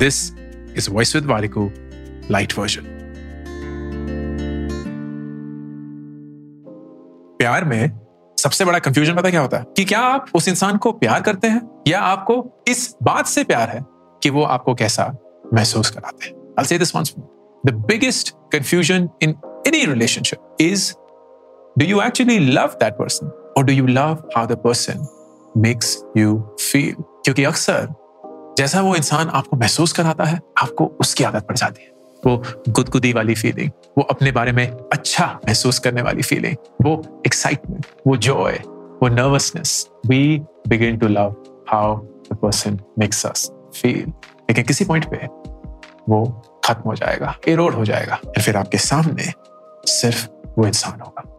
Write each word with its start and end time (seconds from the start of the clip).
This 0.00 0.20
is 0.78 0.90
voice 0.90 1.14
with 1.16 1.26
वारिको 1.26 1.70
light 2.30 2.58
version 2.58 2.98
प्यार 7.40 7.64
में 7.64 7.90
सबसे 8.38 8.64
बड़ा 8.64 8.78
कंफ्यूजन 8.78 9.16
पता 9.16 9.30
क्या 9.30 9.40
होता 9.40 9.58
है 9.58 9.64
कि 9.76 9.84
क्या 9.84 10.00
आप 10.00 10.26
उस 10.34 10.48
इंसान 10.48 10.76
को 10.76 10.92
प्यार 10.92 11.22
करते 11.22 11.48
हैं 11.48 11.62
या 11.88 12.00
आपको 12.00 12.44
इस 12.68 12.94
बात 13.02 13.26
से 13.26 13.44
प्यार 13.44 13.68
है 13.68 13.80
कि 14.22 14.30
वो 14.30 14.42
आपको 14.56 14.74
कैसा 14.74 15.12
महसूस 15.54 15.90
कराते 15.90 16.26
हैं 16.26 16.38
I'll 16.58 16.66
say 16.66 16.76
this 16.76 16.92
once 16.94 17.16
more. 17.16 17.28
The 17.64 17.72
biggest 17.72 18.32
confusion 18.50 19.08
in 19.20 19.34
any 19.66 19.86
relationship 19.86 20.40
is 20.58 20.94
do 21.78 21.86
you 21.86 22.00
actually 22.00 22.38
love 22.40 22.78
that 22.80 22.98
person 22.98 23.30
or 23.56 23.64
do 23.64 23.72
you 23.72 23.86
love 23.86 24.24
how 24.34 24.44
the 24.46 24.56
person 24.56 25.06
makes 25.66 25.92
you 26.14 26.34
feel? 26.66 27.02
क्योंकि 27.24 27.44
अक्सर 27.44 27.88
जैसा 28.60 28.80
वो 28.80 28.94
इंसान 28.96 29.28
आपको 29.28 29.56
महसूस 29.56 29.92
कराता 29.92 30.24
है, 30.24 30.40
आपको 30.62 30.84
उसकी 31.00 31.24
आदत 31.24 31.46
पड़ 31.46 31.56
जाती 31.56 31.82
है। 31.82 31.88
वो 32.26 32.42
गुदगुदी 32.68 33.12
वाली 33.12 33.34
फीलिंग 33.34 33.70
वो 33.98 34.02
अपने 34.02 34.32
बारे 34.32 34.52
में 34.52 34.66
अच्छा 34.70 35.26
महसूस 35.46 35.78
करने 35.78 36.02
वाली 36.02 36.22
फीलिंग 36.22 36.56
वो 36.82 37.22
एक्साइटमेंट 37.26 37.86
वो 38.06 38.16
जॉय 38.16 38.58
वो 39.02 39.08
nervousness 39.08 39.88
we 40.06 40.38
begin 40.68 40.98
to 40.98 41.08
love 41.08 41.36
how 41.70 41.96
the 41.96 42.36
person 42.42 42.78
makes 42.98 43.26
us 43.26 43.50
feel 43.80 44.06
लेकिन 44.08 44.64
किसी 44.64 44.84
पॉइंट 44.84 45.04
पे 45.10 45.26
वो 46.08 46.24
खत्म 46.64 46.82
हो 46.86 46.94
जाएगा 46.94 47.36
एरोड 47.48 47.74
हो 47.74 47.84
जाएगा 47.84 48.20
फिर 48.40 48.56
आपके 48.56 48.78
सामने 48.78 49.32
सिर्फ़ 49.92 50.26
वो 50.58 50.66
इंसान 50.66 51.00
होगा। 51.00 51.29